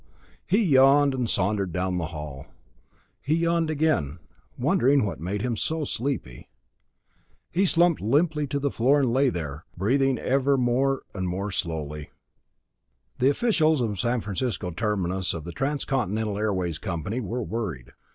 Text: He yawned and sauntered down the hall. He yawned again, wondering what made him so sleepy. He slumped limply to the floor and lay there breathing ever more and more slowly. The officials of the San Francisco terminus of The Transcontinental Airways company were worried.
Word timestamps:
He 0.47 0.63
yawned 0.63 1.13
and 1.13 1.29
sauntered 1.29 1.71
down 1.71 1.99
the 1.99 2.07
hall. 2.07 2.47
He 3.21 3.35
yawned 3.35 3.69
again, 3.69 4.17
wondering 4.57 5.05
what 5.05 5.19
made 5.19 5.43
him 5.43 5.55
so 5.55 5.83
sleepy. 5.85 6.49
He 7.51 7.65
slumped 7.67 8.01
limply 8.01 8.47
to 8.47 8.57
the 8.57 8.71
floor 8.71 9.01
and 9.01 9.13
lay 9.13 9.29
there 9.29 9.63
breathing 9.77 10.17
ever 10.17 10.57
more 10.57 11.03
and 11.13 11.29
more 11.29 11.51
slowly. 11.51 12.09
The 13.19 13.29
officials 13.29 13.79
of 13.79 13.91
the 13.91 13.95
San 13.95 14.21
Francisco 14.21 14.71
terminus 14.71 15.35
of 15.35 15.43
The 15.43 15.51
Transcontinental 15.51 16.39
Airways 16.39 16.79
company 16.79 17.19
were 17.19 17.43
worried. 17.43 17.91